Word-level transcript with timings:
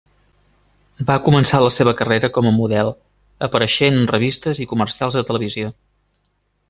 Va 1.09 1.17
començar 1.27 1.59
la 1.65 1.73
seva 1.75 1.93
carrera 1.99 2.31
com 2.37 2.49
a 2.51 2.53
model, 2.55 2.89
apareixent 3.49 4.01
en 4.01 4.09
revistes 4.13 4.63
i 4.67 4.69
comercials 4.73 5.19
de 5.21 5.25
televisió. 5.31 5.71